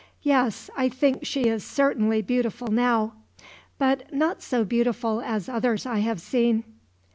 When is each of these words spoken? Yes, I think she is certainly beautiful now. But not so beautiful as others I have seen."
Yes, 0.23 0.71
I 0.75 0.89
think 0.89 1.27
she 1.27 1.43
is 1.43 1.63
certainly 1.63 2.23
beautiful 2.23 2.69
now. 2.69 3.13
But 3.77 4.11
not 4.11 4.41
so 4.41 4.65
beautiful 4.65 5.21
as 5.23 5.47
others 5.47 5.85
I 5.85 5.99
have 5.99 6.19
seen." 6.19 6.63